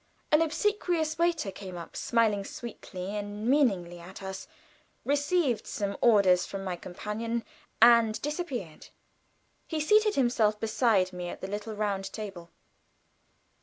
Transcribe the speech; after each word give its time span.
An 0.31 0.41
obsequious 0.41 1.19
waiter 1.19 1.51
came 1.51 1.77
up, 1.77 1.95
smiled 1.95 2.47
sweetly 2.47 3.15
and 3.15 3.47
meaningly 3.47 3.99
at 3.99 4.23
us, 4.23 4.47
received 5.05 5.67
some 5.67 5.95
orders 6.01 6.43
from 6.43 6.63
my 6.63 6.75
companion, 6.75 7.45
and 7.83 8.19
disappeared. 8.19 8.87
He 9.67 9.79
seated 9.79 10.15
himself 10.15 10.59
beside 10.59 11.13
me 11.13 11.29
at 11.29 11.39
the 11.41 11.47
little 11.47 11.75
round 11.75 12.11
table. 12.11 12.49